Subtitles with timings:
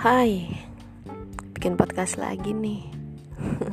[0.00, 0.48] Hai,
[1.52, 2.88] bikin podcast lagi nih.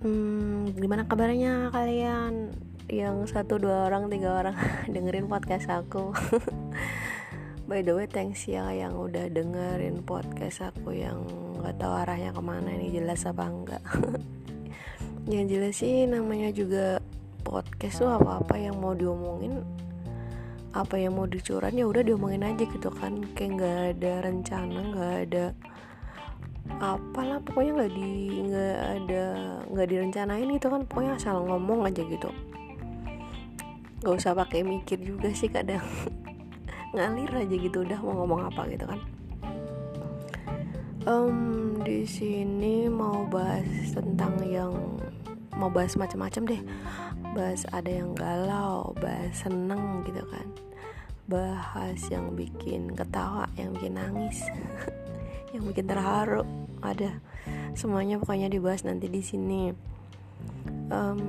[0.00, 2.56] hmm, gimana kabarnya kalian?
[2.88, 4.56] Yang satu dua orang tiga orang
[4.96, 6.16] dengerin podcast aku.
[7.68, 11.20] By the way, thanks ya yang udah dengerin podcast aku yang
[11.60, 13.84] nggak tahu arahnya ke mana ini jelas apa enggak.
[15.36, 16.96] yang jelas sih namanya juga
[17.44, 19.60] podcast tuh apa-apa yang mau diomongin
[20.76, 23.24] apa yang mau dicuran ya udah diomongin aja gitu kan.
[23.32, 25.44] Kayak nggak ada rencana nggak ada
[26.76, 28.12] apalah pokoknya nggak di
[28.44, 29.24] nggak ada
[29.72, 30.82] nggak direncanain gitu kan.
[30.84, 32.28] Pokoknya asal ngomong aja gitu.
[34.04, 35.80] Nggak usah pakai mikir juga sih kadang.
[36.94, 39.00] Ngalir aja gitu udah mau ngomong apa gitu kan.
[41.06, 44.74] Um, di sini mau bahas tentang yang
[45.56, 46.62] mau bahas macam-macam deh.
[47.32, 50.65] Bahas ada yang galau bahas seneng gitu kan
[51.26, 54.46] bahas yang bikin ketawa yang bikin nangis
[55.54, 56.46] yang bikin terharu.
[56.82, 57.18] Ada
[57.74, 59.74] semuanya pokoknya dibahas nanti di sini.
[60.86, 61.20] Um,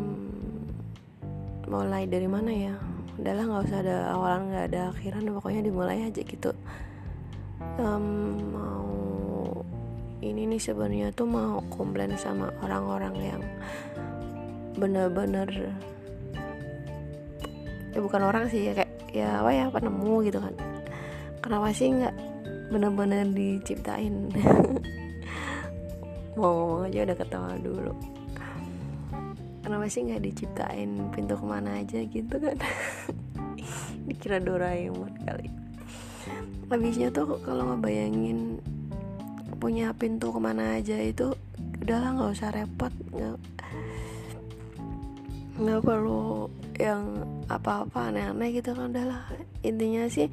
[1.65, 2.73] mulai dari mana ya?
[3.17, 6.53] Udahlah nggak usah ada awalan nggak ada akhiran pokoknya dimulai aja gitu.
[7.81, 8.85] Um, mau
[10.21, 13.41] ini nih sebenarnya tuh mau komplain sama orang-orang yang
[14.77, 15.73] bener-bener
[17.97, 20.55] ya bukan orang sih ya kayak ya apa ya penemu gitu kan.
[21.39, 22.15] Kenapa sih nggak
[22.71, 24.27] bener-bener diciptain?
[26.37, 27.93] Mau ngomong aja udah ketawa dulu.
[29.63, 30.89] Kenapa sih nggak diciptain?
[31.11, 32.57] Pintu ke mana aja gitu kan?
[34.07, 35.47] Dikira Doraemon kali.
[36.67, 38.59] Habisnya tuh kalau ngebayangin
[39.57, 41.33] punya pintu ke mana aja itu
[41.81, 43.37] udahlah nggak usah repot nggak
[45.57, 46.45] nggak perlu
[46.77, 49.25] yang apa-apa aneh-aneh gitu kan udahlah.
[49.65, 50.29] Intinya sih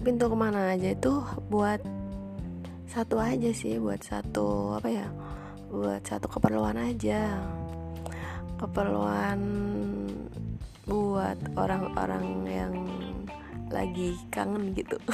[0.00, 1.20] pintu ke mana aja itu
[1.52, 1.80] buat
[2.88, 5.06] satu aja sih buat satu apa ya
[5.68, 7.36] buat satu keperluan aja.
[8.56, 9.40] Keperluan
[10.88, 12.72] buat orang-orang yang
[13.68, 14.96] lagi kangen gitu.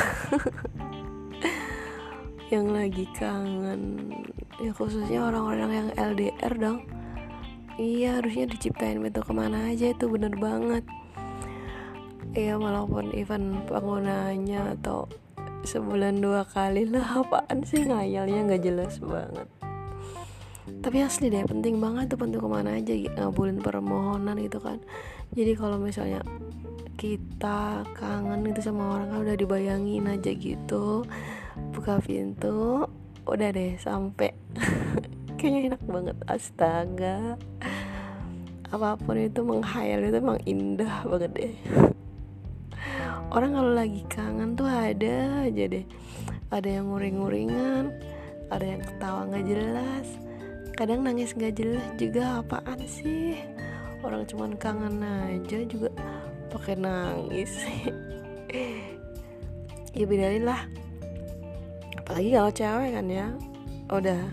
[2.52, 4.12] Yang lagi kangen
[4.60, 6.84] ya khususnya orang-orang yang LDR dong
[7.80, 10.84] iya harusnya diciptain pintu ke mana aja itu bener banget.
[12.32, 15.04] Iya walaupun event penggunanya atau
[15.62, 19.48] sebulan dua kali lah apaan sih ngayalnya nggak jelas banget.
[20.82, 24.80] Tapi asli deh penting banget tuh pintu ke mana aja ngabulin permohonan gitu kan.
[25.32, 26.24] Jadi kalau misalnya
[26.96, 31.02] kita kangen itu sama orang kan udah dibayangin aja gitu
[31.74, 32.86] buka pintu
[33.26, 34.30] udah deh sampai
[35.42, 36.16] kayaknya enak banget.
[36.30, 37.18] Astaga.
[38.70, 41.54] Apa pun itu menghayal itu emang indah banget deh.
[43.34, 45.84] Orang kalau lagi kangen tuh ada aja deh.
[46.54, 47.90] Ada yang nguring-nguringan
[48.52, 50.06] ada yang ketawa nggak jelas.
[50.76, 53.40] Kadang nangis nggak jelas juga apaan sih?
[54.04, 55.90] Orang cuman kangen aja juga
[56.52, 57.50] pakai nangis.
[59.92, 60.64] Ya bedain lah.
[62.00, 63.28] Apalagi kalau cewek kan ya.
[63.92, 64.24] Udah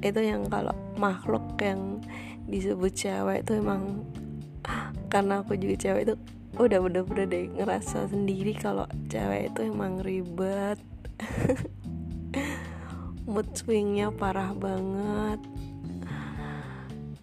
[0.00, 2.00] itu yang kalau makhluk yang
[2.48, 4.04] disebut cewek itu emang
[5.12, 6.14] karena aku juga cewek itu
[6.58, 10.80] udah bener-bener deh ngerasa sendiri kalau cewek itu emang ribet.
[13.30, 15.38] Mood swingnya parah banget.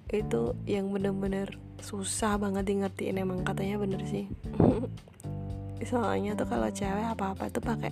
[0.08, 4.32] Itu yang bener-bener susah banget di ngertiin emang katanya bener sih.
[5.90, 7.92] Soalnya tuh kalau cewek apa-apa tuh pakai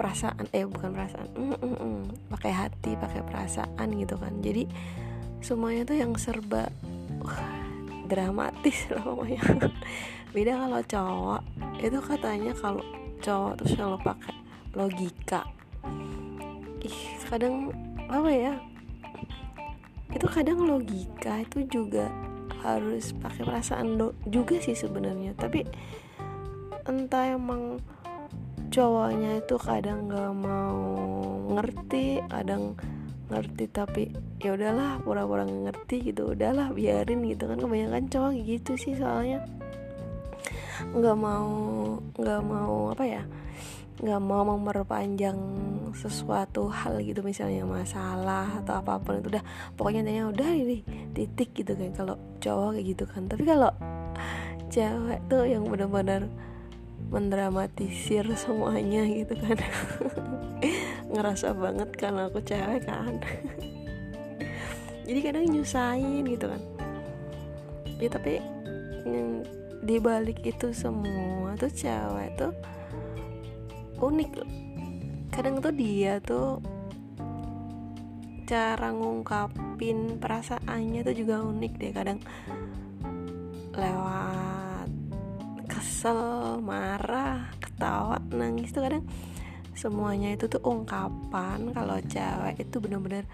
[0.00, 2.00] perasaan eh bukan perasaan mm, mm, mm.
[2.32, 4.64] pakai hati pakai perasaan gitu kan jadi
[5.44, 6.72] semuanya tuh yang serba
[7.20, 7.44] uh,
[8.08, 9.44] dramatis lah pokoknya
[10.32, 11.42] beda kalau cowok
[11.84, 12.84] itu katanya kalau
[13.20, 14.36] cowok tuh selalu pakai
[14.72, 15.44] logika
[16.80, 17.68] ih kadang
[18.08, 18.54] apa ya
[20.16, 22.08] itu kadang logika itu juga
[22.64, 24.00] harus pakai perasaan
[24.32, 25.68] juga sih sebenarnya tapi
[26.88, 27.84] entah emang
[28.70, 30.78] cowoknya itu kadang nggak mau
[31.50, 32.78] ngerti kadang
[33.30, 34.10] ngerti tapi
[34.42, 37.58] ya udahlah pura-pura ngerti gitu udahlah biarin gitu kan.
[37.58, 39.42] Kebanyakan cowok gitu sih soalnya.
[40.94, 41.50] Nggak mau
[42.14, 43.22] nggak mau apa ya
[44.00, 45.36] nggak mau memperpanjang
[45.92, 49.28] sesuatu hal gitu misalnya masalah atau apa pun itu.
[49.34, 49.44] Udah
[49.76, 50.78] pokoknya intinya udah ini
[51.12, 53.22] titik gitu kan kalau cowok kayak gitu kan.
[53.28, 53.70] Tapi kalau
[54.70, 56.30] cewek tuh yang benar-benar
[57.10, 59.58] mendramatisir semuanya gitu kan.
[61.12, 63.18] Ngerasa banget karena aku cewek kan.
[65.10, 66.62] Jadi kadang nyusahin gitu kan.
[67.98, 68.38] Ya tapi
[69.02, 69.42] yang
[69.82, 72.54] dibalik itu semua tuh cewek tuh
[73.98, 74.30] unik.
[75.34, 76.62] Kadang tuh dia tuh
[78.50, 82.18] cara ngungkapin perasaannya tuh juga unik deh kadang
[83.78, 84.39] lewat
[86.00, 89.04] kesel marah ketawa nangis tuh kadang
[89.76, 93.28] semuanya itu tuh ungkapan kalau cewek itu bener-bener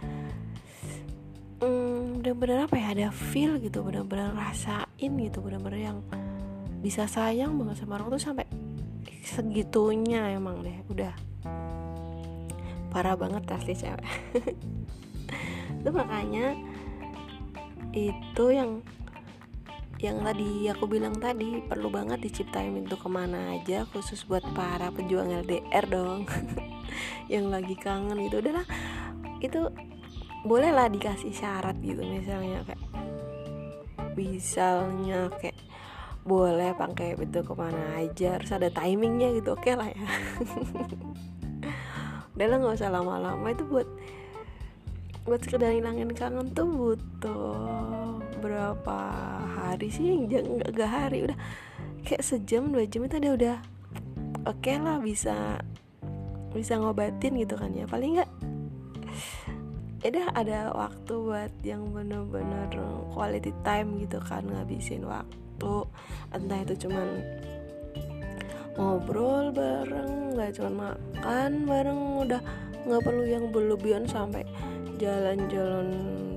[1.62, 6.02] hmm, bener-bener apa ya ada feel gitu bener-bener rasain gitu bener-bener yang
[6.82, 8.50] bisa sayang banget sama orang tuh sampai
[9.22, 11.14] segitunya emang deh udah.
[12.90, 14.06] Parah banget asli cewek.
[15.86, 16.58] Itu makanya
[17.94, 18.82] itu yang
[19.96, 24.92] yang tadi aku bilang tadi perlu banget diciptain pintu ke mana aja khusus buat para
[24.92, 26.28] pejuang LDR dong.
[27.32, 28.44] Yang lagi kangen gitu.
[28.44, 28.66] Udahlah
[29.40, 29.72] itu
[30.44, 32.82] bolehlah dikasih syarat gitu misalnya kayak
[34.14, 35.58] misalnya kayak
[36.22, 40.06] boleh pakai pintu ke mana aja harus ada timingnya gitu oke okay lah ya.
[42.36, 43.46] Udahlah nggak usah lama-lama.
[43.48, 43.88] Itu buat
[45.26, 48.98] buat sekedar hilangin kangen tuh butuh berapa
[49.58, 50.06] hari sih?
[50.26, 51.38] Nggak gak hari udah
[52.06, 53.56] kayak sejam dua jam itu ada udah
[54.46, 55.58] oke okay lah bisa
[56.54, 57.84] bisa ngobatin gitu kan ya.
[57.90, 58.30] Paling nggak
[60.06, 62.70] ya ada waktu buat yang bener-bener
[63.10, 65.74] quality time gitu kan ngabisin waktu.
[66.30, 67.26] Entah itu cuman
[68.78, 72.40] ngobrol bareng nggak cuma makan bareng udah
[72.86, 74.46] nggak perlu yang berlebihan sampai
[74.96, 75.88] jalan-jalan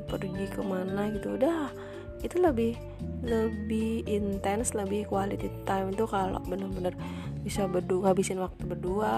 [0.06, 1.72] pergi ke mana gitu udah.
[2.20, 2.76] Itu lebih
[3.24, 6.92] lebih intens lebih quality time itu kalau bener-bener
[7.40, 9.14] bisa berdua ngabisin waktu berdua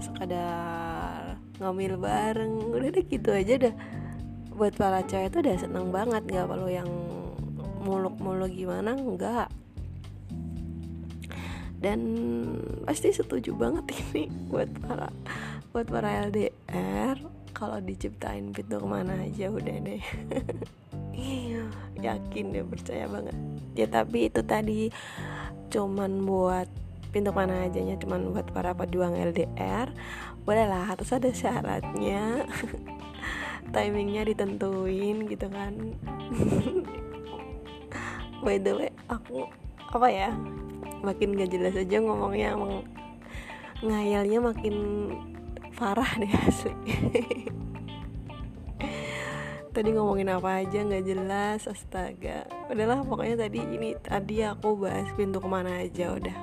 [0.00, 2.52] sekadar ngambil bareng.
[2.72, 3.74] Udah deh gitu aja dah.
[4.56, 6.88] Buat para cewek itu udah seneng banget nggak perlu yang
[7.84, 9.48] muluk-muluk gimana enggak
[11.78, 12.00] dan
[12.82, 15.08] pasti setuju banget ini buat para
[15.70, 17.16] buat para LDR
[17.58, 20.02] kalau diciptain pintu ke mana aja udah deh.
[21.98, 23.34] Yakin deh percaya banget.
[23.74, 24.94] Ya tapi itu tadi
[25.74, 26.70] cuman buat
[27.10, 29.90] pintu mana aja nya cuman buat para pejuang LDR
[30.46, 32.46] bolehlah harus ada syaratnya.
[33.74, 35.74] Timingnya ditentuin gitu kan.
[38.46, 39.50] By the way aku
[39.90, 40.30] apa ya
[41.02, 42.86] makin gak jelas aja ngomongnya emang
[43.82, 44.74] ngayalnya makin
[45.78, 46.74] parah deh asli.
[49.70, 52.50] Tadi ngomongin apa aja nggak jelas astaga.
[52.66, 56.34] Udahlah pokoknya tadi ini tadi aku bahas pintu ke mana aja udah.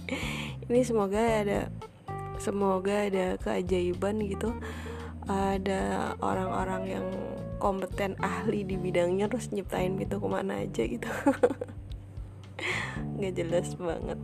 [0.72, 1.68] Ini semoga ada
[2.40, 4.56] semoga ada keajaiban gitu.
[5.28, 7.06] Ada orang-orang yang
[7.60, 11.12] kompeten ahli di bidangnya terus nyiptain pintu ke mana aja gitu.
[13.20, 14.18] Nggak jelas banget.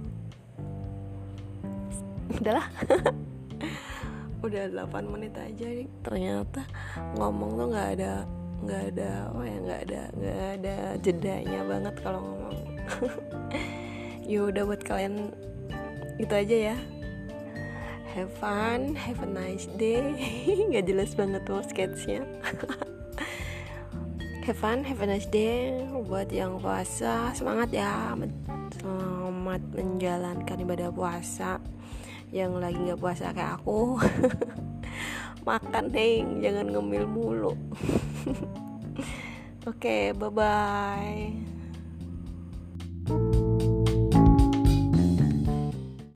[2.32, 2.66] Udahlah
[4.48, 6.64] udah 8 menit aja nih ternyata
[7.20, 8.12] ngomong tuh nggak ada
[8.58, 12.56] nggak ada oh ya nggak ada nggak ada jedanya banget kalau ngomong.
[14.28, 15.32] Ya udah buat kalian
[16.20, 16.76] itu aja ya.
[18.12, 20.04] Have fun have a nice day.
[20.68, 22.28] Nggak jelas banget tuh sketsnya
[24.44, 25.80] have fun have a nice day.
[26.04, 28.12] Buat yang puasa semangat ya.
[28.76, 31.56] Selamat menjalankan ibadah puasa
[32.28, 33.96] yang lagi nggak puasa kayak aku
[35.48, 37.52] makan neng jangan ngemil mulu.
[39.68, 41.57] Oke okay, bye bye